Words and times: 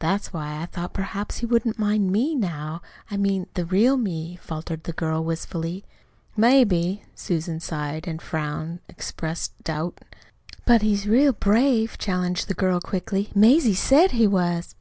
"That's 0.00 0.32
why 0.32 0.60
I 0.60 0.66
thought 0.66 0.94
perhaps 0.94 1.36
he 1.38 1.46
wouldn't 1.46 1.78
mind 1.78 2.10
ME 2.10 2.34
now 2.34 2.82
I 3.08 3.16
mean 3.16 3.46
the 3.54 3.64
real 3.64 3.96
me," 3.96 4.34
faltered 4.42 4.82
the 4.82 4.92
girl 4.92 5.22
wistfully. 5.22 5.84
"Maybe." 6.36 7.04
Susan's 7.14 7.66
sigh 7.66 8.00
and 8.02 8.20
frown 8.20 8.80
expressed 8.88 9.52
doubt. 9.62 10.00
"But 10.66 10.82
he's 10.82 11.06
real 11.06 11.32
brave," 11.34 11.98
challenged 11.98 12.48
the 12.48 12.54
girl 12.54 12.80
quickly. 12.80 13.30
"Mazie 13.32 13.74
SAID 13.74 14.10
he 14.10 14.26
was." 14.26 14.74